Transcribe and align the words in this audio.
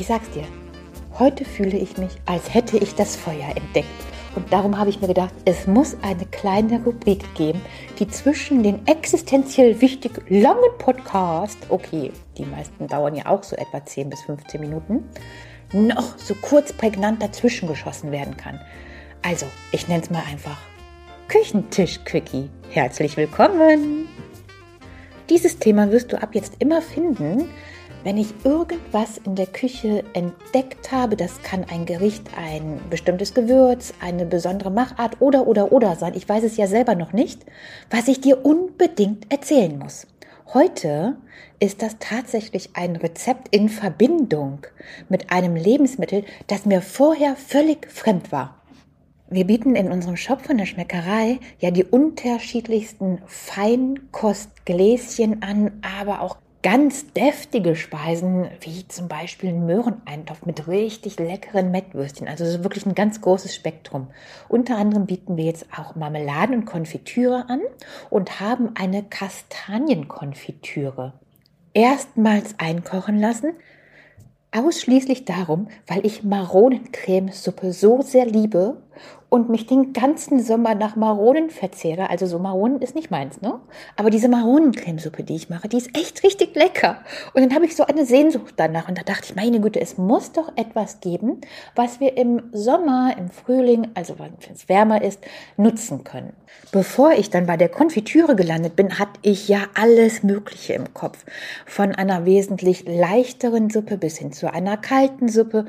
Ich 0.00 0.06
sag's 0.06 0.30
dir, 0.30 0.44
heute 1.18 1.44
fühle 1.44 1.76
ich 1.76 1.98
mich, 1.98 2.12
als 2.24 2.54
hätte 2.54 2.76
ich 2.76 2.94
das 2.94 3.16
Feuer 3.16 3.48
entdeckt. 3.56 3.88
Und 4.36 4.52
darum 4.52 4.78
habe 4.78 4.90
ich 4.90 5.00
mir 5.00 5.08
gedacht, 5.08 5.34
es 5.44 5.66
muss 5.66 5.96
eine 6.02 6.24
kleine 6.26 6.80
Rubrik 6.84 7.34
geben, 7.34 7.60
die 7.98 8.06
zwischen 8.06 8.62
den 8.62 8.86
existenziell 8.86 9.80
wichtig 9.80 10.12
langen 10.28 10.70
Podcast, 10.78 11.58
okay, 11.68 12.12
die 12.36 12.44
meisten 12.44 12.86
dauern 12.86 13.16
ja 13.16 13.26
auch 13.26 13.42
so 13.42 13.56
etwa 13.56 13.84
10 13.84 14.08
bis 14.08 14.20
15 14.22 14.60
Minuten, 14.60 15.02
noch 15.72 16.16
so 16.16 16.36
kurz 16.36 16.72
prägnant 16.72 17.20
dazwischen 17.20 17.66
geschossen 17.66 18.12
werden 18.12 18.36
kann. 18.36 18.60
Also, 19.22 19.46
ich 19.72 19.88
nenne 19.88 20.04
es 20.04 20.10
mal 20.10 20.22
einfach 20.30 20.58
Küchentisch-Quickie. 21.26 22.50
Herzlich 22.70 23.16
willkommen! 23.16 24.08
Dieses 25.28 25.58
Thema 25.58 25.90
wirst 25.90 26.12
du 26.12 26.22
ab 26.22 26.36
jetzt 26.36 26.54
immer 26.60 26.82
finden, 26.82 27.50
wenn 28.04 28.16
ich 28.16 28.32
irgendwas 28.44 29.18
in 29.18 29.34
der 29.34 29.46
Küche 29.46 30.04
entdeckt 30.12 30.92
habe, 30.92 31.16
das 31.16 31.42
kann 31.42 31.64
ein 31.70 31.84
Gericht, 31.84 32.22
ein 32.36 32.80
bestimmtes 32.90 33.34
Gewürz, 33.34 33.92
eine 34.00 34.24
besondere 34.24 34.70
Machart 34.70 35.20
oder 35.20 35.46
oder 35.46 35.72
oder 35.72 35.96
sein, 35.96 36.14
ich 36.14 36.28
weiß 36.28 36.44
es 36.44 36.56
ja 36.56 36.66
selber 36.66 36.94
noch 36.94 37.12
nicht, 37.12 37.44
was 37.90 38.08
ich 38.08 38.20
dir 38.20 38.44
unbedingt 38.44 39.30
erzählen 39.32 39.78
muss. 39.78 40.06
Heute 40.54 41.16
ist 41.60 41.82
das 41.82 41.96
tatsächlich 41.98 42.70
ein 42.74 42.96
Rezept 42.96 43.54
in 43.54 43.68
Verbindung 43.68 44.66
mit 45.08 45.30
einem 45.30 45.56
Lebensmittel, 45.56 46.24
das 46.46 46.64
mir 46.64 46.80
vorher 46.80 47.36
völlig 47.36 47.90
fremd 47.90 48.32
war. 48.32 48.54
Wir 49.28 49.44
bieten 49.44 49.76
in 49.76 49.92
unserem 49.92 50.16
Shop 50.16 50.40
von 50.40 50.56
der 50.56 50.64
Schmeckerei 50.64 51.38
ja 51.58 51.70
die 51.70 51.84
unterschiedlichsten 51.84 53.20
Feinkostgläschen 53.26 55.42
an, 55.42 55.82
aber 55.82 56.22
auch 56.22 56.38
ganz 56.62 57.12
deftige 57.12 57.76
Speisen, 57.76 58.48
wie 58.60 58.88
zum 58.88 59.08
Beispiel 59.08 59.50
einen 59.50 59.66
Möhreneintopf 59.66 60.44
mit 60.44 60.66
richtig 60.66 61.18
leckeren 61.18 61.70
Mettwürstchen. 61.70 62.26
Also 62.26 62.64
wirklich 62.64 62.86
ein 62.86 62.94
ganz 62.94 63.20
großes 63.20 63.54
Spektrum. 63.54 64.08
Unter 64.48 64.76
anderem 64.76 65.06
bieten 65.06 65.36
wir 65.36 65.44
jetzt 65.44 65.66
auch 65.76 65.94
Marmeladen 65.94 66.56
und 66.56 66.64
Konfitüre 66.64 67.44
an 67.48 67.60
und 68.10 68.40
haben 68.40 68.70
eine 68.74 69.04
Kastanienkonfitüre. 69.04 71.12
Erstmals 71.74 72.56
einkochen 72.58 73.20
lassen, 73.20 73.52
ausschließlich 74.50 75.24
darum, 75.24 75.68
weil 75.86 76.04
ich 76.04 76.24
Maronencremesuppe 76.24 77.72
so 77.72 78.02
sehr 78.02 78.26
liebe 78.26 78.82
und 79.28 79.50
mich 79.50 79.66
den 79.66 79.92
ganzen 79.92 80.42
Sommer 80.42 80.74
nach 80.74 80.96
Maronen 80.96 81.50
verzehre. 81.50 82.08
Also 82.08 82.26
so 82.26 82.38
Maronen 82.38 82.80
ist 82.80 82.94
nicht 82.94 83.10
meins, 83.10 83.40
ne? 83.42 83.60
Aber 83.96 84.10
diese 84.10 84.28
Maronencremesuppe, 84.28 85.22
die 85.22 85.36
ich 85.36 85.50
mache, 85.50 85.68
die 85.68 85.76
ist 85.76 85.96
echt 85.96 86.22
richtig 86.24 86.54
lecker. 86.54 87.02
Und 87.34 87.42
dann 87.42 87.54
habe 87.54 87.66
ich 87.66 87.76
so 87.76 87.84
eine 87.84 88.06
Sehnsucht 88.06 88.54
danach. 88.56 88.88
Und 88.88 88.96
da 88.96 89.02
dachte 89.02 89.24
ich, 89.24 89.36
meine 89.36 89.60
Güte, 89.60 89.80
es 89.80 89.98
muss 89.98 90.32
doch 90.32 90.56
etwas 90.56 91.00
geben, 91.00 91.40
was 91.74 92.00
wir 92.00 92.16
im 92.16 92.42
Sommer, 92.52 93.14
im 93.18 93.28
Frühling, 93.30 93.88
also 93.94 94.18
wenn 94.18 94.32
es 94.52 94.68
wärmer 94.68 95.02
ist, 95.02 95.20
nutzen 95.56 96.04
können. 96.04 96.32
Bevor 96.72 97.12
ich 97.12 97.28
dann 97.28 97.46
bei 97.46 97.56
der 97.56 97.68
Konfitüre 97.68 98.34
gelandet 98.34 98.76
bin, 98.76 98.98
hatte 98.98 99.20
ich 99.22 99.48
ja 99.48 99.60
alles 99.74 100.22
Mögliche 100.22 100.72
im 100.72 100.94
Kopf. 100.94 101.24
Von 101.66 101.94
einer 101.94 102.24
wesentlich 102.24 102.84
leichteren 102.86 103.68
Suppe 103.68 103.98
bis 103.98 104.18
hin 104.18 104.32
zu 104.32 104.52
einer 104.52 104.76
kalten 104.76 105.28
Suppe 105.28 105.66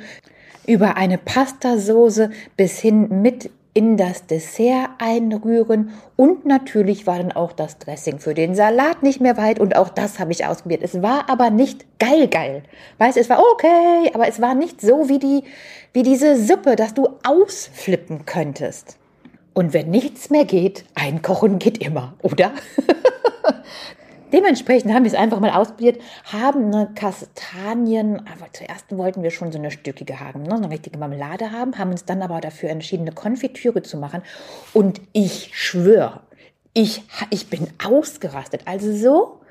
über 0.69 0.97
eine 0.97 1.17
Pastasoße 1.17 2.29
bis 2.55 2.79
hin 2.79 3.21
mit 3.23 3.49
in 3.73 3.97
das 3.97 4.27
Dessert 4.27 4.89
einrühren 4.99 5.91
und 6.15 6.45
natürlich 6.45 7.07
war 7.07 7.17
dann 7.17 7.31
auch 7.31 7.53
das 7.53 7.77
Dressing 7.79 8.19
für 8.19 8.33
den 8.33 8.53
Salat 8.53 9.01
nicht 9.01 9.19
mehr 9.19 9.37
weit 9.37 9.59
und 9.59 9.75
auch 9.75 9.89
das 9.89 10.19
habe 10.19 10.31
ich 10.31 10.45
ausprobiert. 10.45 10.81
Es 10.83 11.01
war 11.01 11.29
aber 11.29 11.49
nicht 11.49 11.85
geil 11.99 12.27
geil. 12.27 12.63
Weißt, 12.99 13.17
es 13.17 13.29
war 13.29 13.39
okay, 13.39 14.11
aber 14.13 14.27
es 14.27 14.41
war 14.41 14.53
nicht 14.53 14.79
so 14.81 15.09
wie 15.09 15.19
die 15.19 15.43
wie 15.93 16.03
diese 16.03 16.35
Suppe, 16.35 16.75
dass 16.75 16.93
du 16.93 17.09
ausflippen 17.23 18.25
könntest. 18.25 18.97
Und 19.53 19.73
wenn 19.73 19.89
nichts 19.89 20.29
mehr 20.29 20.45
geht, 20.45 20.85
einkochen 20.93 21.57
geht 21.57 21.79
immer, 21.79 22.13
oder? 22.21 22.51
Dementsprechend 24.31 24.93
haben 24.93 25.03
wir 25.03 25.11
es 25.11 25.17
einfach 25.17 25.39
mal 25.39 25.51
ausprobiert, 25.51 25.99
haben 26.31 26.73
eine 26.73 26.91
Kastanien, 26.93 28.19
aber 28.19 28.51
zuerst 28.53 28.95
wollten 28.95 29.23
wir 29.23 29.31
schon 29.31 29.51
so 29.51 29.57
eine 29.57 29.71
stückige 29.71 30.19
haben, 30.19 30.43
ne, 30.43 30.55
eine 30.55 30.69
richtige 30.69 30.99
Marmelade 30.99 31.51
haben, 31.51 31.77
haben 31.77 31.91
uns 31.91 32.05
dann 32.05 32.21
aber 32.21 32.39
dafür 32.39 32.69
entschieden, 32.69 33.03
eine 33.03 33.13
Konfitüre 33.13 33.81
zu 33.81 33.97
machen. 33.97 34.21
Und 34.73 35.01
ich 35.13 35.49
schwöre, 35.53 36.21
ich, 36.73 37.03
ich 37.31 37.49
bin 37.49 37.67
ausgerastet. 37.83 38.61
Also 38.65 38.95
so, 38.95 39.41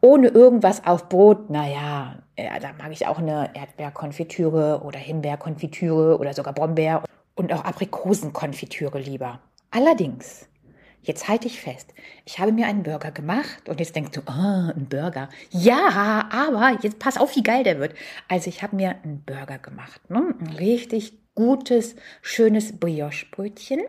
ohne 0.00 0.28
irgendwas 0.28 0.84
auf 0.84 1.08
Brot, 1.08 1.48
naja, 1.50 2.16
ja, 2.36 2.58
da 2.60 2.72
mag 2.76 2.90
ich 2.90 3.06
auch 3.06 3.18
eine 3.18 3.50
Erdbeerkonfitüre 3.54 4.82
oder 4.84 4.98
Himbeerkonfitüre 4.98 6.18
oder 6.18 6.34
sogar 6.34 6.52
Brombeer 6.52 7.02
und 7.36 7.52
auch 7.52 7.64
Aprikosenkonfitüre 7.64 8.98
lieber. 8.98 9.38
Allerdings 9.70 10.48
Jetzt 11.04 11.28
halte 11.28 11.46
ich 11.46 11.60
fest. 11.60 11.92
Ich 12.24 12.38
habe 12.38 12.50
mir 12.50 12.66
einen 12.66 12.82
Burger 12.82 13.10
gemacht 13.10 13.68
und 13.68 13.78
jetzt 13.78 13.94
denkst 13.94 14.12
du, 14.12 14.20
oh, 14.26 14.72
ein 14.74 14.86
Burger. 14.88 15.28
Ja, 15.50 16.28
aber 16.32 16.78
jetzt 16.82 16.98
pass 16.98 17.18
auf, 17.18 17.36
wie 17.36 17.42
geil 17.42 17.62
der 17.62 17.78
wird. 17.78 17.94
Also 18.26 18.48
ich 18.48 18.62
habe 18.62 18.74
mir 18.74 18.96
einen 19.04 19.22
Burger 19.22 19.58
gemacht. 19.58 20.00
Ne? 20.10 20.34
Ein 20.40 20.56
richtig 20.58 21.12
gutes, 21.34 21.96
schönes 22.22 22.78
Brioche-Brötchen, 22.78 23.80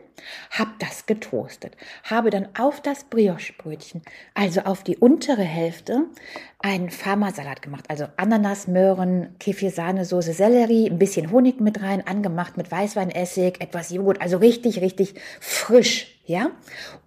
habe 0.49 0.71
das 0.79 1.05
getoastet, 1.05 1.77
habe 2.03 2.29
dann 2.29 2.47
auf 2.57 2.81
das 2.81 3.03
Brioche-Brötchen, 3.03 4.01
also 4.33 4.61
auf 4.61 4.83
die 4.83 4.97
untere 4.97 5.43
Hälfte, 5.43 6.05
einen 6.59 6.89
Pharmasalat 6.89 7.61
gemacht, 7.61 7.85
also 7.89 8.05
Ananas, 8.17 8.67
Möhren, 8.67 9.35
Kefir-Sahnesoße, 9.39 10.33
Sellerie, 10.33 10.89
ein 10.89 10.97
bisschen 10.97 11.31
Honig 11.31 11.59
mit 11.61 11.81
rein, 11.81 12.05
angemacht 12.05 12.57
mit 12.57 12.71
Weißweinessig, 12.71 13.61
etwas 13.61 13.91
Joghurt, 13.91 14.21
also 14.21 14.37
richtig, 14.37 14.81
richtig 14.81 15.13
frisch, 15.39 16.19
ja. 16.25 16.49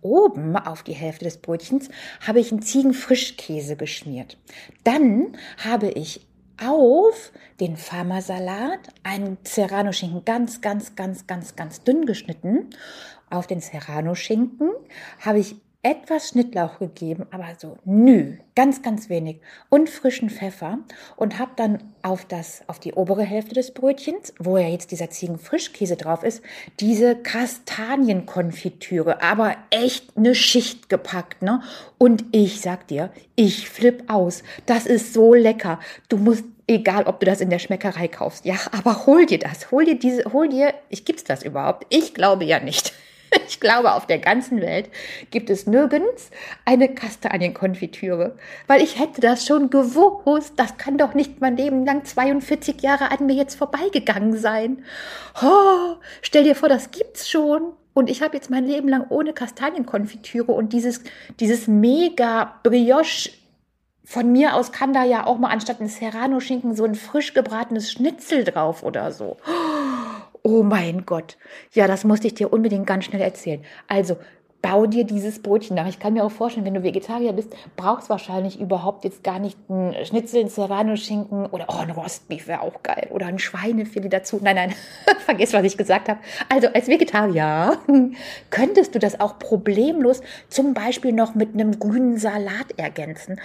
Oben 0.01 0.57
auf 0.57 0.85
die 0.85 0.93
Hälfte 0.93 1.25
des 1.25 1.39
Brötchens 1.39 1.89
habe 2.25 2.39
ich 2.39 2.53
einen 2.53 2.63
Ziegenfrischkäse 2.63 3.75
geschmiert. 3.75 4.39
Dann 4.85 5.37
habe 5.65 5.89
ich 5.91 6.28
auf 6.61 7.33
den 7.61 7.77
Pharmasalat 7.77 8.81
einen 9.03 9.39
Serrano-Schinken 9.45 10.25
ganz, 10.25 10.61
ganz, 10.61 10.97
ganz, 10.97 11.27
ganz, 11.27 11.57
ganz 11.57 11.83
dünn 11.83 12.07
geschnitten. 12.07 12.71
Auf 13.31 13.47
den 13.47 13.61
Serrano-Schinken 13.61 14.71
habe 15.21 15.39
ich 15.39 15.57
etwas 15.83 16.31
Schnittlauch 16.31 16.81
gegeben, 16.81 17.27
aber 17.31 17.47
so 17.57 17.79
nü, 17.85 18.39
ganz, 18.57 18.83
ganz 18.83 19.09
wenig 19.09 19.37
und 19.69 19.89
frischen 19.89 20.29
Pfeffer 20.29 20.81
und 21.17 21.39
habe 21.39 21.53
dann 21.55 21.79
auf 22.03 22.25
das, 22.25 22.63
auf 22.67 22.81
die 22.81 22.95
obere 22.95 23.23
Hälfte 23.23 23.55
des 23.55 23.73
Brötchens, 23.73 24.35
wo 24.41 24.59
ja 24.59 24.67
jetzt 24.67 24.91
dieser 24.91 25.11
Ziegenfrischkäse 25.11 25.97
drauf 25.97 26.25
ist, 26.25 26.43
diese 26.81 27.15
Kastanienkonfitüre, 27.15 29.23
aber 29.23 29.55
echt 29.71 30.17
eine 30.17 30.35
Schicht 30.35 30.89
gepackt, 30.89 31.43
ne? 31.43 31.63
Und 31.97 32.25
ich 32.33 32.61
sag 32.61 32.89
dir, 32.89 33.13
ich 33.37 33.71
flipp 33.71 34.03
aus. 34.09 34.43
Das 34.67 34.85
ist 34.85 35.15
so 35.15 35.33
lecker. 35.35 35.79
Du 36.09 36.17
musst 36.17 36.43
egal 36.69 37.05
ob 37.05 37.21
du 37.21 37.27
das 37.27 37.41
in 37.41 37.51
der 37.51 37.59
Schmeckerei 37.59 38.09
kaufst. 38.09 38.45
Ja, 38.45 38.57
aber 38.73 39.07
hol 39.07 39.27
dir 39.27 39.39
das. 39.39 39.71
Hol 39.71 39.85
dir 39.85 39.99
diese, 39.99 40.25
hol 40.33 40.49
dir, 40.49 40.75
ich 40.89 41.05
gibt's 41.05 41.25
das 41.25 41.43
überhaupt? 41.43 41.87
Ich 41.89 42.15
glaube 42.15 42.45
ja 42.45 42.61
nicht. 42.61 42.93
Ich 43.49 43.61
glaube, 43.61 43.95
auf 43.95 44.07
der 44.07 44.19
ganzen 44.19 44.61
Welt 44.61 44.91
gibt 45.31 45.51
es 45.51 45.67
nirgends 45.67 46.31
eine 46.65 46.89
Kastanienkonfitüre, 46.89 48.37
weil 48.67 48.83
ich 48.83 48.99
hätte 48.99 49.21
das 49.21 49.47
schon 49.47 49.71
gewusst. 49.71 50.55
Das 50.57 50.77
kann 50.77 50.99
doch 50.99 51.15
nicht 51.15 51.41
mein 51.41 51.57
Leben 51.57 51.85
lang 51.85 52.05
42 52.05 52.81
Jahre 52.83 53.11
an 53.11 53.27
mir 53.27 53.35
jetzt 53.35 53.57
vorbeigegangen 53.57 54.37
sein. 54.37 54.85
Oh, 55.43 55.97
stell 56.23 56.45
dir 56.45 56.55
vor, 56.55 56.69
das 56.69 56.91
gibt's 56.91 57.29
schon. 57.29 57.73
Und 57.95 58.11
ich 58.11 58.23
habe 58.23 58.37
jetzt 58.37 58.51
mein 58.51 58.65
Leben 58.65 58.89
lang 58.89 59.07
ohne 59.09 59.33
Kastanienkonfitüre 59.33 60.53
und 60.53 60.73
dieses, 60.73 61.03
dieses 61.41 61.67
mega 61.67 62.61
Brioche 62.63 63.31
von 64.05 64.31
mir 64.31 64.55
aus 64.55 64.73
kann 64.73 64.93
da 64.93 65.05
ja 65.05 65.27
auch 65.27 65.39
mal 65.39 65.51
anstatt 65.51 65.81
ein 65.81 65.89
Serrano-Schinken 65.89 66.75
so 66.75 66.85
ein 66.85 66.95
frisch 66.95 67.35
gebratenes 67.35 67.91
Schnitzel 67.91 68.45
drauf 68.45 68.83
oder 68.83 69.11
so. 69.11 69.37
Oh 69.47 69.78
mein 70.63 71.07
Gott. 71.07 71.37
Ja, 71.73 71.87
das 71.87 72.05
musste 72.05 72.27
ich 72.27 72.35
dir 72.35 72.53
unbedingt 72.53 72.87
ganz 72.87 73.05
schnell 73.05 73.23
erzählen. 73.23 73.65
Also, 73.87 74.17
bau 74.61 74.87
dir 74.87 75.05
dieses 75.05 75.41
Brötchen 75.41 75.77
nach. 75.77 75.87
Ich 75.87 75.99
kann 75.99 76.15
mir 76.15 76.25
auch 76.25 76.33
vorstellen, 76.33 76.67
wenn 76.67 76.75
du 76.75 76.83
Vegetarier 76.83 77.33
bist, 77.33 77.55
brauchst 77.77 78.11
wahrscheinlich 78.11 78.61
überhaupt 78.61 79.05
jetzt 79.05 79.23
gar 79.23 79.39
nicht 79.39 79.57
ein 79.71 79.95
Schnitzel, 80.05 80.41
ein 80.41 80.49
Serrano-Schinken 80.49 81.47
oder 81.47 81.67
oh, 81.69 81.79
ein 81.79 81.91
Rostbeef 81.91 82.49
wäre 82.49 82.63
auch 82.63 82.83
geil 82.83 83.09
oder 83.11 83.27
ein 83.27 83.39
Schweinefilet 83.39 84.13
dazu. 84.13 84.41
Nein, 84.43 84.57
nein, 84.57 84.75
vergiss, 85.25 85.53
was 85.53 85.65
ich 85.65 85.77
gesagt 85.77 86.09
habe. 86.09 86.19
Also 86.49 86.69
als 86.69 86.89
Vegetarier 86.89 87.79
könntest 88.51 88.95
du 88.95 88.99
das 88.99 89.21
auch 89.21 89.39
problemlos 89.39 90.23
zum 90.49 90.75
Beispiel 90.75 91.13
noch 91.13 91.35
mit 91.35 91.55
einem 91.55 91.79
grünen 91.79 92.19
Salat 92.19 92.73
ergänzen 92.77 93.41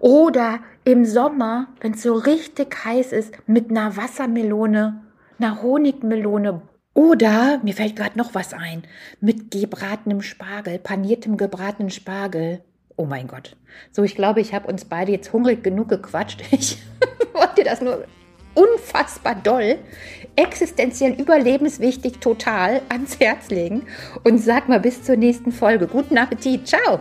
oder 0.00 0.60
im 0.84 1.06
Sommer, 1.06 1.68
wenn 1.80 1.94
es 1.94 2.02
so 2.02 2.14
richtig 2.14 2.84
heiß 2.84 3.12
ist, 3.12 3.32
mit 3.46 3.70
einer 3.70 3.96
Wassermelone 3.96 5.00
einer 5.40 5.62
Honigmelone 5.62 6.62
oder, 6.94 7.60
mir 7.62 7.74
fällt 7.74 7.96
gerade 7.96 8.18
noch 8.18 8.34
was 8.34 8.52
ein, 8.52 8.82
mit 9.20 9.50
gebratenem 9.50 10.22
Spargel, 10.22 10.78
paniertem 10.78 11.36
gebratenen 11.36 11.90
Spargel. 11.90 12.62
Oh 12.96 13.06
mein 13.06 13.28
Gott. 13.28 13.56
So, 13.92 14.02
ich 14.02 14.16
glaube, 14.16 14.40
ich 14.40 14.52
habe 14.52 14.68
uns 14.68 14.84
beide 14.84 15.12
jetzt 15.12 15.32
hungrig 15.32 15.62
genug 15.62 15.88
gequatscht. 15.88 16.42
Ich 16.52 16.78
wollte 17.32 17.62
das 17.62 17.80
nur 17.80 18.04
unfassbar 18.54 19.36
doll, 19.36 19.78
existenziell 20.36 21.12
überlebenswichtig, 21.12 22.18
total 22.18 22.82
ans 22.88 23.20
Herz 23.20 23.48
legen 23.50 23.86
und 24.24 24.38
sag 24.38 24.68
mal 24.68 24.80
bis 24.80 25.02
zur 25.02 25.16
nächsten 25.16 25.52
Folge. 25.52 25.86
Guten 25.86 26.18
Appetit. 26.18 26.66
Ciao. 26.66 27.00